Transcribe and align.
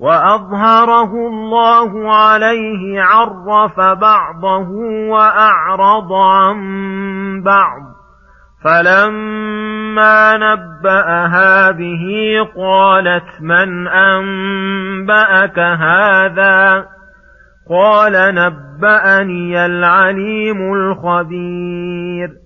وأظهره 0.00 1.12
الله 1.12 2.14
عليه 2.14 3.02
عرف 3.02 3.80
بعضه 3.80 4.68
وأعرض 5.10 6.12
عن 6.12 6.56
بعض. 7.42 7.82
فلما 8.64 10.36
نباها 10.36 11.70
به 11.70 12.06
قالت 12.56 13.40
من 13.40 13.88
أنبأك 13.88 15.58
هذا؟ 15.58 16.86
قال 17.70 18.34
نبأني 18.34 19.66
العليم 19.66 20.74
الخبير. 20.74 22.45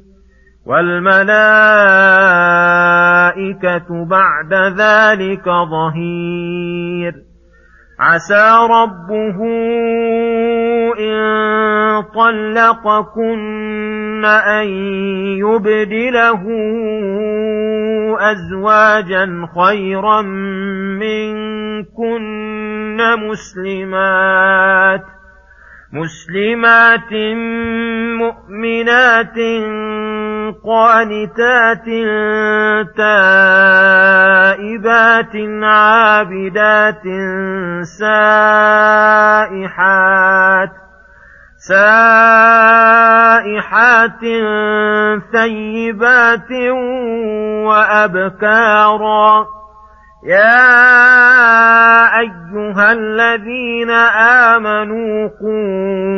والملائكة 0.65 1.25
بعد 4.05 4.53
ذلك 4.53 5.45
ظهير. 5.45 7.13
عسى 7.99 8.67
ربه 8.69 9.37
إن 10.99 11.21
طلقكن 12.15 13.41
أن 14.25 14.67
يبدله 15.37 16.43
أزواجا 18.19 19.47
خيرا 19.55 20.21
منكن 21.01 22.21
مسلمات. 23.29 25.20
مسلمات 25.93 27.11
مؤمنات 28.23 29.37
قانتات 30.63 31.87
تائبات 32.97 35.35
عابدات 35.63 37.05
سائحات 39.41 40.71
سائحات 41.67 44.23
ثيبات 45.31 46.51
وأبكارا. 47.67 49.27
يا 50.23 51.00
أيها 52.51 52.91
الذين 52.91 53.89
آمنوا 54.51 55.27
قوا 55.27 56.11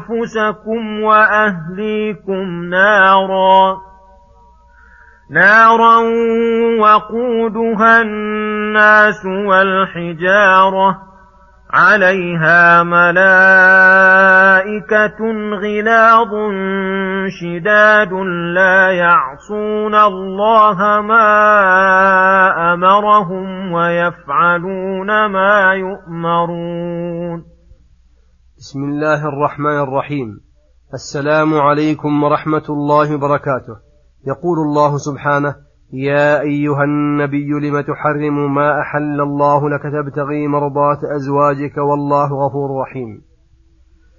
أنفسكم 0.00 1.00
وأهليكم 1.00 2.64
نارا 2.64 3.76
نارا 5.30 5.98
وقودها 6.80 8.02
الناس 8.02 9.26
والحجارة. 9.26 11.11
عليها 11.72 12.82
ملائكة 12.82 13.20
غلاظ 15.62 16.32
شداد 17.40 18.12
لا 18.54 18.90
يعصون 18.90 19.94
الله 19.94 21.00
ما 21.00 21.30
أمرهم 22.74 23.72
ويفعلون 23.72 25.26
ما 25.26 25.74
يؤمرون. 25.74 27.44
بسم 28.58 28.78
الله 28.84 29.28
الرحمن 29.28 29.78
الرحيم. 29.82 30.40
السلام 30.94 31.54
عليكم 31.54 32.22
ورحمة 32.22 32.64
الله 32.68 33.14
وبركاته. 33.14 33.76
يقول 34.26 34.58
الله 34.58 34.96
سبحانه: 34.98 35.54
يا 35.92 36.40
أيها 36.40 36.84
النبي 36.84 37.48
لم 37.48 37.80
تحرم 37.80 38.54
ما 38.54 38.80
أحل 38.80 39.20
الله 39.20 39.70
لك 39.70 39.82
تبتغي 39.82 40.48
مرضات 40.48 41.04
أزواجك 41.16 41.76
والله 41.76 42.26
غفور 42.46 42.80
رحيم. 42.80 43.22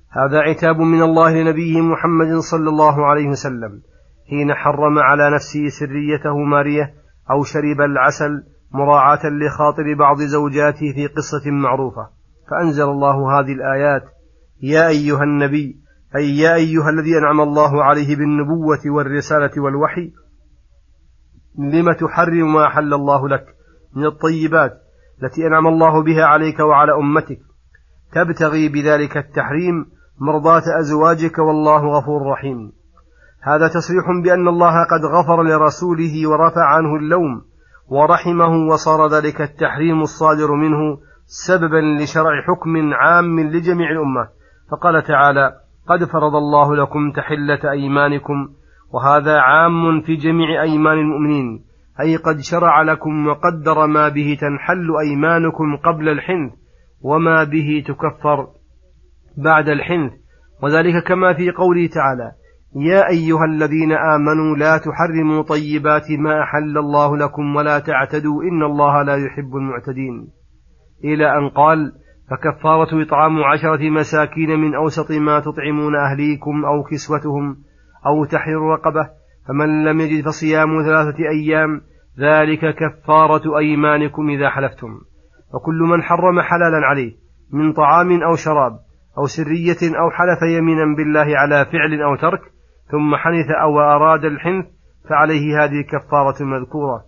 هذا 0.09 0.39
عتاب 0.39 0.79
من 0.79 1.01
الله 1.01 1.41
لنبيه 1.41 1.81
محمد 1.81 2.37
صلى 2.37 2.69
الله 2.69 3.05
عليه 3.05 3.27
وسلم. 3.27 3.81
حين 4.29 4.53
حرم 4.53 4.99
على 4.99 5.35
نفسه 5.35 5.67
سريته 5.67 6.37
مارية 6.37 6.93
أو 7.31 7.43
شرب 7.43 7.81
العسل 7.81 8.43
مراعاة 8.71 9.29
لخاطر 9.29 9.93
بعض 9.99 10.17
زوجاته 10.17 10.93
في 10.95 11.07
قصة 11.07 11.51
معروفة. 11.51 12.09
فأنزل 12.51 12.83
الله 12.83 13.39
هذه 13.39 13.53
الآيات. 13.53 14.03
يا 14.61 14.87
أيها 14.87 15.23
النبي 15.23 15.77
أي 16.15 16.37
يا 16.37 16.55
أيها 16.55 16.89
الذي 16.89 17.17
أنعم 17.17 17.41
الله 17.41 17.83
عليه 17.83 18.15
بالنبوة 18.15 18.95
والرسالة 18.95 19.51
والوحي 19.57 20.11
لم 21.57 21.93
تحرم 21.93 22.53
ما 22.53 22.67
أحل 22.67 22.93
الله 22.93 23.29
لك 23.29 23.45
من 23.95 24.05
الطيبات 24.05 24.71
التي 25.23 25.47
أنعم 25.47 25.67
الله 25.67 26.03
بها 26.03 26.23
عليك 26.25 26.59
وعلى 26.59 26.91
أمتك. 26.93 27.39
تبتغي 28.13 28.69
بذلك 28.69 29.17
التحريم 29.17 29.85
مرضاة 30.19 30.63
أزواجك 30.79 31.37
والله 31.37 31.97
غفور 31.97 32.31
رحيم. 32.31 32.71
هذا 33.41 33.67
تصريح 33.67 34.05
بأن 34.23 34.47
الله 34.47 34.73
قد 34.83 35.05
غفر 35.05 35.43
لرسوله 35.43 36.29
ورفع 36.29 36.65
عنه 36.75 36.95
اللوم 36.95 37.41
ورحمه 37.89 38.67
وصار 38.67 39.07
ذلك 39.07 39.41
التحريم 39.41 40.01
الصادر 40.01 40.51
منه 40.51 40.97
سببا 41.25 41.81
لشرع 42.01 42.41
حكم 42.41 42.93
عام 42.93 43.39
لجميع 43.39 43.91
الأمة. 43.91 44.27
فقال 44.71 45.03
تعالى 45.03 45.53
قد 45.87 46.03
فرض 46.03 46.35
الله 46.35 46.75
لكم 46.75 47.11
تحلة 47.11 47.71
أيمانكم 47.71 48.49
وهذا 48.93 49.39
عام 49.39 50.01
في 50.01 50.15
جميع 50.15 50.61
أيمان 50.61 50.97
المؤمنين. 50.97 51.65
أي 52.01 52.15
قد 52.15 52.39
شرع 52.39 52.81
لكم 52.81 53.27
وقدر 53.27 53.87
ما 53.87 54.09
به 54.09 54.37
تنحل 54.41 54.87
أيمانكم 55.09 55.77
قبل 55.77 56.09
الحنث 56.09 56.51
وما 57.01 57.43
به 57.43 57.83
تكفر 57.87 58.47
بعد 59.37 59.69
الحنث. 59.69 60.11
وذلك 60.63 61.03
كما 61.03 61.33
في 61.33 61.51
قوله 61.51 61.87
تعالى 61.87 62.31
يا 62.75 63.09
أيها 63.09 63.45
الذين 63.45 63.91
آمنوا 63.91 64.57
لا 64.57 64.77
تحرموا 64.77 65.43
طيبات 65.43 66.11
ما 66.19 66.43
أحل 66.43 66.77
الله 66.77 67.17
لكم 67.17 67.55
ولا 67.55 67.79
تعتدوا 67.79 68.43
إن 68.43 68.63
الله 68.63 69.03
لا 69.03 69.15
يحب 69.15 69.55
المعتدين. 69.55 70.27
إلى 71.03 71.37
أن 71.37 71.49
قال 71.49 71.91
فكفارة 72.29 73.03
إطعام 73.03 73.43
عشرة 73.43 73.89
مساكين 73.89 74.59
من 74.59 74.75
أوسط 74.75 75.11
ما 75.11 75.39
تطعمون 75.39 75.95
أهليكم 75.95 76.65
أو 76.65 76.83
كسوتهم 76.83 77.57
أو 78.05 78.25
تحرير 78.25 78.61
رقبة 78.61 79.09
فمن 79.47 79.83
لم 79.83 79.99
يجد 79.99 80.25
فصيام 80.25 80.83
ثلاثة 80.83 81.17
أيام 81.29 81.81
ذلك 82.19 82.75
كفارة 82.75 83.57
أيمانكم 83.57 84.29
إذا 84.29 84.49
حلفتم. 84.49 84.99
وكل 85.53 85.79
من 85.79 86.03
حرم 86.03 86.41
حلالا 86.41 86.85
عليه 86.85 87.13
من 87.53 87.73
طعام 87.73 88.23
أو 88.23 88.35
شراب 88.35 88.79
أو 89.17 89.25
سرية 89.25 89.97
أو 89.99 90.09
حلف 90.09 90.41
يمينا 90.57 90.95
بالله 90.97 91.37
على 91.37 91.65
فعل 91.65 92.01
أو 92.01 92.15
ترك 92.15 92.41
ثم 92.91 93.15
حنث 93.15 93.51
أو 93.61 93.79
أراد 93.79 94.25
الحنث 94.25 94.65
فعليه 95.09 95.63
هذه 95.63 95.79
الكفارة 95.79 96.43
المذكورة. 96.43 97.03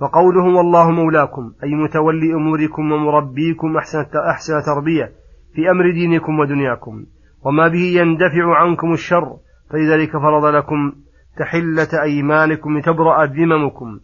وقوله 0.00 0.56
والله 0.56 0.90
مولاكم 0.90 1.52
أي 1.64 1.74
متولي 1.74 2.34
أموركم 2.34 2.92
ومربيكم 2.92 3.76
أحسن, 3.76 3.98
أحسن 4.30 4.62
تربية 4.66 5.12
في 5.54 5.70
أمر 5.70 5.90
دينكم 5.90 6.38
ودنياكم. 6.38 7.04
وما 7.44 7.68
به 7.68 8.00
يندفع 8.00 8.56
عنكم 8.56 8.92
الشر 8.92 9.36
فلذلك 9.72 10.12
فرض 10.12 10.44
لكم 10.44 10.92
تحلة 11.38 12.02
أيمانكم 12.02 12.78
لتبرأ 12.78 13.26
ذممكم 13.26 14.00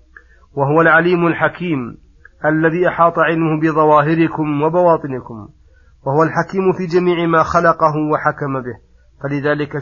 وهو 0.55 0.81
العليم 0.81 1.27
الحكيم 1.27 1.97
الذي 2.45 2.89
أحاط 2.89 3.19
علمه 3.19 3.61
بظواهركم 3.61 4.63
وبواطنكم 4.63 5.49
وهو 6.07 6.23
الحكيم 6.23 6.73
في 6.73 6.87
جميع 6.87 7.27
ما 7.27 7.43
خلقه 7.43 7.95
وحكم 8.13 8.61
به. 8.61 8.89
فلذلك 9.23 9.73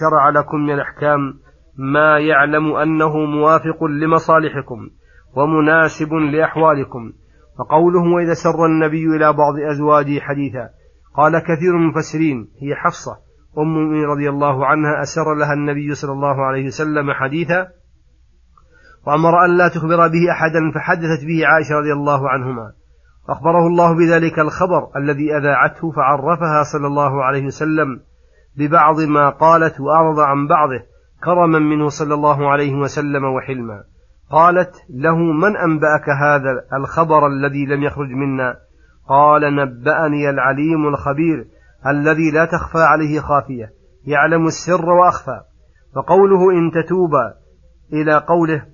شرع 0.00 0.28
لكم 0.30 0.56
من 0.58 0.74
الأحكام 0.74 1.34
ما 1.76 2.18
يعلم 2.18 2.74
أنه 2.74 3.16
موافق 3.16 3.84
لمصالحكم 3.84 4.88
ومناسب 5.36 6.12
لأحوالكم. 6.12 7.12
وقوله 7.58 8.14
وإذا 8.14 8.34
سر 8.34 8.66
النبي 8.66 9.06
إلى 9.06 9.32
بعض 9.32 9.54
أزواجه 9.70 10.20
حديثا 10.20 10.68
قال 11.16 11.38
كثير 11.38 11.72
من 11.76 11.82
المفسرين 11.82 12.48
هي 12.62 12.74
حفصة 12.74 13.27
أم 13.58 14.04
رضي 14.10 14.28
الله 14.28 14.66
عنها 14.66 15.02
أسر 15.02 15.34
لها 15.34 15.52
النبي 15.52 15.94
صلى 15.94 16.12
الله 16.12 16.46
عليه 16.46 16.66
وسلم 16.66 17.12
حديثا 17.12 17.68
وأمر 19.06 19.44
أن 19.44 19.56
لا 19.56 19.68
تخبر 19.68 20.08
به 20.08 20.32
أحدا 20.32 20.60
فحدثت 20.74 21.24
به 21.26 21.46
عائشة 21.46 21.74
رضي 21.74 21.92
الله 21.92 22.28
عنهما. 22.30 22.72
أخبره 23.28 23.66
الله 23.66 23.96
بذلك 23.96 24.38
الخبر 24.38 24.90
الذي 24.96 25.36
أذاعته 25.36 25.90
فعرفها 25.90 26.62
صلى 26.72 26.86
الله 26.86 27.24
عليه 27.24 27.44
وسلم 27.44 28.00
ببعض 28.58 29.00
ما 29.00 29.30
قالت 29.30 29.80
وأعرض 29.80 30.20
عن 30.20 30.46
بعضه 30.46 30.82
كرما 31.24 31.58
منه 31.58 31.88
صلى 31.88 32.14
الله 32.14 32.50
عليه 32.50 32.74
وسلم 32.74 33.24
وحلما. 33.24 33.82
قالت 34.30 34.74
له 34.90 35.16
من 35.16 35.56
أنبأك 35.56 36.08
هذا 36.22 36.78
الخبر 36.78 37.26
الذي 37.26 37.66
لم 37.66 37.82
يخرج 37.82 38.10
منا؟ 38.10 38.56
قال 39.08 39.56
نبأني 39.56 40.30
العليم 40.30 40.88
الخبير. 40.88 41.46
الذي 41.86 42.30
لا 42.30 42.44
تخفى 42.44 42.78
عليه 42.78 43.20
خافية. 43.20 43.72
يعلم 44.04 44.46
السر 44.46 44.90
وأخفى. 44.90 45.40
وقوله 45.96 46.50
إن 46.50 46.70
تتوبا 46.70 47.34
إلى 47.92 48.18
قوله 48.18 48.66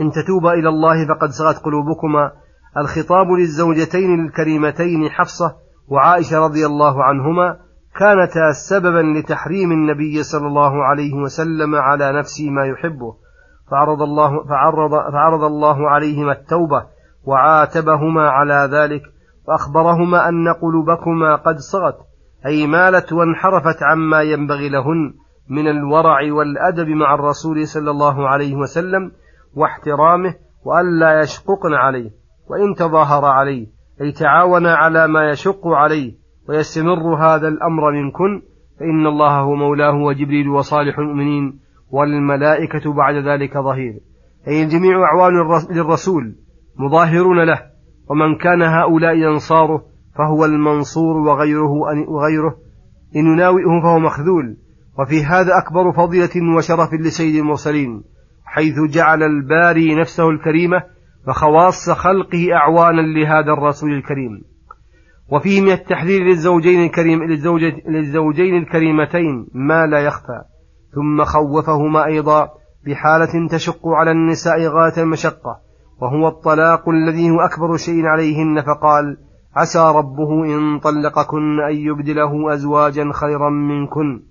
إن 0.00 0.10
تتوبا 0.10 0.52
إلى 0.52 0.68
الله 0.68 1.08
فقد 1.08 1.28
سغت 1.28 1.64
قلوبكما. 1.64 2.32
الخطاب 2.76 3.26
للزوجتين 3.30 4.26
الكريمتين 4.26 5.10
حفصة 5.10 5.56
وعائشة 5.88 6.38
رضي 6.38 6.66
الله 6.66 7.04
عنهما 7.04 7.56
كانتا 7.98 8.52
سببا 8.52 9.18
لتحريم 9.18 9.72
النبي 9.72 10.22
صلى 10.22 10.46
الله 10.46 10.84
عليه 10.84 11.14
وسلم 11.14 11.74
على 11.74 12.18
نفسه 12.18 12.50
ما 12.50 12.66
يحبه. 12.66 13.16
فعرض 13.70 14.02
الله, 14.02 14.44
فعرض, 14.44 14.90
فعرض 15.12 15.44
الله 15.44 15.90
عليهما 15.90 16.32
التوبة 16.32 16.86
وعاتبهما 17.24 18.28
على 18.30 18.68
ذلك. 18.72 19.02
وأخبرهما 19.50 20.28
أن 20.28 20.48
قلوبكما 20.62 21.36
قد 21.36 21.56
صغت 21.56 21.96
أي 22.46 22.66
مالت 22.66 23.12
وانحرفت 23.12 23.82
عما 23.82 24.22
ينبغي 24.22 24.68
لهن 24.68 25.14
من 25.48 25.68
الورع 25.68 26.32
والأدب 26.32 26.88
مع 26.88 27.14
الرسول 27.14 27.66
صلى 27.66 27.90
الله 27.90 28.28
عليه 28.28 28.54
وسلم 28.54 29.12
واحترامه 29.54 30.34
وألا 30.64 31.20
يشققن 31.20 31.74
عليه 31.74 32.10
وإن 32.50 32.74
تظاهر 32.74 33.24
عليه 33.24 33.66
أي 34.00 34.12
تعاون 34.12 34.66
على 34.66 35.08
ما 35.08 35.30
يشق 35.30 35.66
عليه 35.66 36.12
ويستمر 36.48 37.14
هذا 37.14 37.48
الأمر 37.48 37.90
منكن 37.90 38.42
فإن 38.80 39.06
الله 39.06 39.40
هو 39.40 39.54
مولاه 39.54 39.94
وجبريل 39.94 40.48
وصالح 40.48 40.98
المؤمنين 40.98 41.60
والملائكة 41.90 42.92
بعد 42.94 43.14
ذلك 43.14 43.58
ظهير. 43.58 44.00
أي 44.48 44.62
الجميع 44.62 45.04
أعوان 45.04 45.32
للرسول 45.70 46.36
مظاهرون 46.76 47.44
له 47.44 47.69
ومن 48.10 48.36
كان 48.36 48.62
هؤلاء 48.62 49.14
أنصاره 49.32 49.84
فهو 50.18 50.44
المنصور 50.44 51.16
وغيره 51.16 51.70
وغيره. 52.08 52.56
إن 53.16 53.26
يناوئه 53.26 53.82
فهو 53.82 53.98
مخذول. 53.98 54.56
وفي 54.98 55.24
هذا 55.24 55.52
أكبر 55.58 55.92
فضيلة 55.92 56.56
وشرف 56.56 56.94
لسيد 56.94 57.34
المرسلين 57.34 58.02
حيث 58.44 58.74
جعل 58.90 59.22
الباري 59.22 59.94
نفسه 59.94 60.30
الكريمة 60.30 60.82
وخواص 61.28 61.90
خلقه 61.90 62.54
أعوانا 62.54 63.00
لهذا 63.00 63.52
الرسول 63.52 63.92
الكريم. 63.92 64.42
وفيه 65.32 65.60
من 65.60 65.72
التحذير 65.72 66.22
للزوجين 66.22 66.84
الكريم 66.84 67.22
للزوجين 67.88 68.56
الكريمتين 68.56 69.46
ما 69.54 69.86
لا 69.86 69.98
يخفى. 69.98 70.42
ثم 70.94 71.24
خوفهما 71.24 72.06
أيضا 72.06 72.48
بحالة 72.86 73.48
تشق 73.50 73.88
على 73.88 74.10
النساء 74.10 74.58
غاية 74.58 75.02
المشقة. 75.02 75.69
وهو 76.00 76.28
الطلاق 76.28 76.88
الذي 76.88 77.30
هو 77.30 77.40
أكبر 77.40 77.76
شيء 77.76 78.06
عليهن 78.06 78.62
فقال 78.62 79.16
عسى 79.56 79.92
ربه 79.94 80.44
إن 80.44 80.78
طلقكن 80.78 81.60
أن 81.60 81.76
يبدله 81.76 82.54
أزواجا 82.54 83.10
خيرا 83.12 83.50
منكن. 83.50 84.22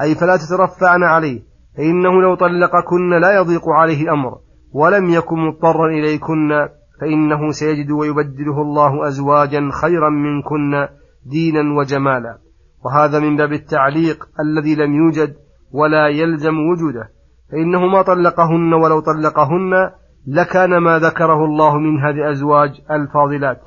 أي 0.00 0.14
فلا 0.14 0.36
تترفعن 0.36 1.02
عليه 1.02 1.42
فإنه 1.76 2.22
لو 2.22 2.34
طلقكن 2.34 3.10
لا 3.10 3.40
يضيق 3.40 3.68
عليه 3.68 4.02
الأمر 4.02 4.38
ولم 4.72 5.10
يكن 5.10 5.38
مضطرا 5.38 5.86
إليكن 5.86 6.68
فإنه 7.00 7.50
سيجد 7.50 7.90
ويبدله 7.90 8.62
الله 8.62 9.08
أزواجا 9.08 9.70
خيرا 9.82 10.10
منكن 10.10 10.88
دينا 11.26 11.78
وجمالا. 11.78 12.38
وهذا 12.84 13.18
من 13.18 13.36
باب 13.36 13.52
التعليق 13.52 14.28
الذي 14.40 14.74
لم 14.74 14.94
يوجد 14.94 15.34
ولا 15.72 16.08
يلزم 16.08 16.58
وجوده. 16.58 17.10
فإنه 17.52 17.86
ما 17.86 18.02
طلقهن 18.02 18.74
ولو 18.74 19.00
طلقهن 19.00 19.90
لكان 20.26 20.78
ما 20.78 20.98
ذكره 20.98 21.44
الله 21.44 21.78
من 21.78 22.00
هذه 22.00 22.26
الأزواج 22.26 22.70
الفاضلات. 22.90 23.60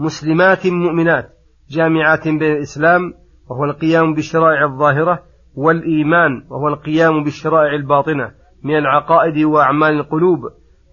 مسلمات 0.00 0.66
مؤمنات 0.66 1.30
جامعات 1.70 2.28
بين 2.28 2.52
الإسلام 2.52 3.14
وهو 3.50 3.64
القيام 3.64 4.14
بالشرائع 4.14 4.64
الظاهرة 4.64 5.22
والإيمان 5.54 6.44
وهو 6.50 6.68
القيام 6.68 7.24
بالشرائع 7.24 7.74
الباطنة 7.74 8.30
من 8.64 8.78
العقائد 8.78 9.44
وأعمال 9.44 9.90
القلوب. 9.90 10.38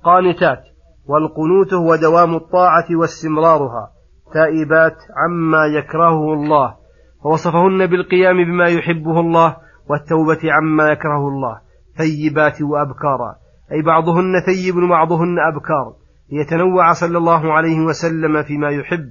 قانتات 0.03 0.63
والقنوت 1.05 1.73
هو 1.73 1.95
دوام 1.95 2.35
الطاعة 2.35 2.85
واستمرارها. 2.99 3.91
تائبات 4.33 4.97
عما 5.17 5.65
يكرهه 5.65 6.33
الله 6.33 6.75
فوصفهن 7.23 7.87
بالقيام 7.87 8.37
بما 8.45 8.65
يحبه 8.65 9.19
الله 9.19 9.57
والتوبة 9.89 10.53
عما 10.53 10.91
يكرهه 10.91 11.27
الله. 11.27 11.61
ثيبات 11.97 12.61
وأبكارا. 12.61 13.48
أي 13.71 13.81
بعضهن 13.81 14.33
ثيب 14.45 14.75
وبعضهن 14.75 15.35
أبكار 15.39 15.93
ليتنوع 16.31 16.93
صلى 16.93 17.17
الله 17.17 17.53
عليه 17.53 17.79
وسلم 17.79 18.43
فيما 18.43 18.69
يحب. 18.69 19.09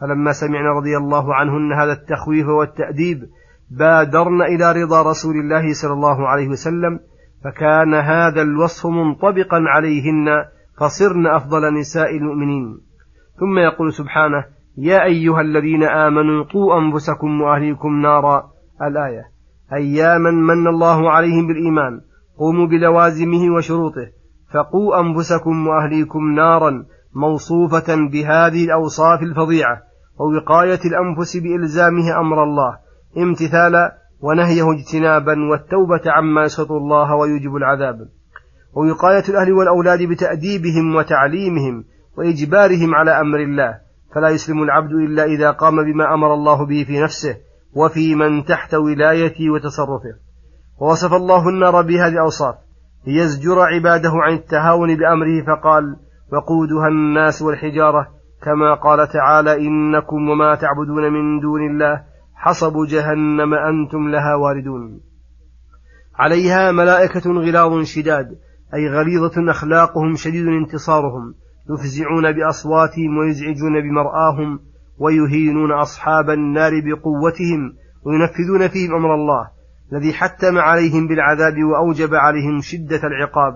فلما 0.00 0.32
سمعنا 0.32 0.72
رضي 0.72 0.96
الله 0.96 1.34
عنهن 1.34 1.72
هذا 1.72 1.92
التخويف 1.92 2.48
والتأديب 2.48 3.18
بادرن 3.70 4.42
إلى 4.42 4.82
رضا 4.82 5.02
رسول 5.10 5.36
الله 5.36 5.72
صلى 5.72 5.92
الله 5.92 6.28
عليه 6.28 6.48
وسلم 6.48 7.00
فكان 7.44 7.94
هذا 7.94 8.42
الوصف 8.42 8.86
منطبقا 8.86 9.58
عليهن 9.66 10.44
فصرن 10.80 11.26
أفضل 11.26 11.74
نساء 11.74 12.16
المؤمنين. 12.16 12.80
ثم 13.40 13.58
يقول 13.58 13.92
سبحانه 13.92 14.44
يا 14.78 15.04
أيها 15.04 15.40
الذين 15.40 15.84
آمنوا 15.84 16.44
قوا 16.44 16.78
أنفسكم 16.78 17.40
وأهليكم 17.40 18.00
نارا. 18.02 18.42
الآية 18.82 19.22
أياما 19.72 20.30
من 20.30 20.66
الله 20.66 21.10
عليهم 21.10 21.46
بالإيمان 21.46 22.00
قوموا 22.38 22.66
بلوازمه 22.66 23.54
وشروطه 23.56 24.06
فقوا 24.54 25.00
أنفسكم 25.00 25.66
وأهليكم 25.66 26.34
نارا 26.34 26.84
موصوفة 27.14 28.08
بهذه 28.12 28.64
الأوصاف 28.64 29.22
الفظيعة 29.22 29.82
ووقاية 30.18 30.80
الأنفس 30.84 31.36
بإلزامه 31.36 32.20
أمر 32.20 32.42
الله 32.44 32.78
امتثالا 33.18 33.98
ونهيه 34.20 34.72
اجتنابا 34.72 35.50
والتوبة 35.50 36.02
عما 36.06 36.42
يسخط 36.42 36.72
الله 36.72 37.14
ويوجب 37.14 37.56
العذاب. 37.56 38.08
ووقاية 38.74 39.24
الأهل 39.28 39.52
والأولاد 39.52 40.02
بتأديبهم 40.02 40.96
وتعليمهم 40.96 41.84
وإجبارهم 42.18 42.94
على 42.94 43.20
أمر 43.20 43.38
الله 43.38 43.78
فلا 44.14 44.28
يسلم 44.28 44.62
العبد 44.62 44.92
إلا 44.92 45.24
إذا 45.24 45.50
قام 45.50 45.84
بما 45.84 46.14
أمر 46.14 46.34
الله 46.34 46.66
به 46.66 46.84
في 46.84 47.00
نفسه 47.00 47.36
وفي 47.74 48.14
من 48.14 48.44
تحت 48.44 48.74
ولايته 48.74 49.50
وتصرفه. 49.50 50.14
ووصف 50.80 51.12
الله 51.12 51.48
النار 51.48 51.82
بهذه 51.82 52.12
الأوصاف. 52.12 52.54
ليزجر 53.06 53.60
عباده 53.60 54.10
عن 54.14 54.32
التهاون 54.32 54.96
بأمره 54.96 55.44
فقال 55.46 55.96
وقودها 56.32 56.88
الناس 56.88 57.42
والحجارة 57.42 58.08
كما 58.42 58.74
قال 58.74 59.08
تعالى 59.08 59.68
إنكم 59.68 60.28
وما 60.28 60.54
تعبدون 60.54 61.12
من 61.12 61.40
دون 61.40 61.60
الله 61.70 62.02
حصب 62.34 62.72
جهنم 62.88 63.54
أنتم 63.54 64.08
لها 64.08 64.34
واردون. 64.34 65.00
عليها 66.16 66.72
ملائكة 66.72 67.30
غلاظ 67.30 67.82
شداد 67.82 68.26
أي 68.74 68.88
غليظة 68.88 69.50
أخلاقهم 69.50 70.14
شديد 70.16 70.46
انتصارهم 70.46 71.34
يفزعون 71.70 72.32
بأصواتهم 72.32 73.18
ويزعجون 73.18 73.80
بمرآهم 73.82 74.60
ويهينون 74.98 75.72
أصحاب 75.72 76.30
النار 76.30 76.72
بقوتهم 76.84 77.72
وينفذون 78.04 78.68
فيهم 78.68 78.94
أمر 78.94 79.14
الله. 79.14 79.53
الذي 79.94 80.12
حتم 80.12 80.58
عليهم 80.58 81.08
بالعذاب 81.08 81.64
وأوجب 81.64 82.14
عليهم 82.14 82.60
شدة 82.60 83.00
العقاب. 83.04 83.54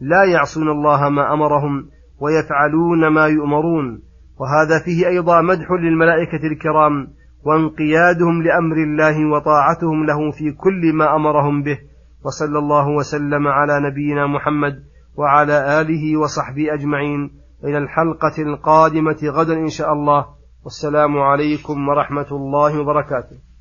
لا 0.00 0.24
يعصون 0.24 0.68
الله 0.68 1.08
ما 1.08 1.32
أمرهم 1.32 1.88
ويفعلون 2.20 3.08
ما 3.08 3.26
يؤمرون. 3.26 4.02
وهذا 4.40 4.84
فيه 4.84 5.08
أيضا 5.08 5.40
مدح 5.40 5.70
للملائكة 5.70 6.46
الكرام 6.52 7.08
وانقيادهم 7.44 8.42
لأمر 8.42 8.76
الله 8.76 9.30
وطاعتهم 9.30 10.06
له 10.06 10.30
في 10.30 10.52
كل 10.52 10.92
ما 10.94 11.16
أمرهم 11.16 11.62
به. 11.62 11.78
وصلى 12.24 12.58
الله 12.58 12.88
وسلم 12.88 13.48
على 13.48 13.90
نبينا 13.90 14.26
محمد 14.26 14.82
وعلى 15.16 15.80
آله 15.80 16.20
وصحبه 16.20 16.74
أجمعين. 16.74 17.30
إلى 17.64 17.78
الحلقة 17.78 18.42
القادمة 18.42 19.18
غدا 19.24 19.54
إن 19.54 19.68
شاء 19.68 19.92
الله. 19.92 20.26
والسلام 20.64 21.18
عليكم 21.18 21.88
ورحمة 21.88 22.28
الله 22.32 22.80
وبركاته. 22.80 23.53